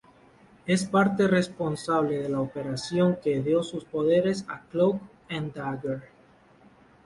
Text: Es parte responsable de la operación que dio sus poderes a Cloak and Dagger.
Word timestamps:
Es 0.65 0.85
parte 0.85 1.27
responsable 1.27 2.17
de 2.17 2.27
la 2.29 2.39
operación 2.41 3.19
que 3.23 3.39
dio 3.39 3.61
sus 3.61 3.85
poderes 3.85 4.45
a 4.49 4.61
Cloak 4.61 4.99
and 5.29 5.53
Dagger. 5.53 6.09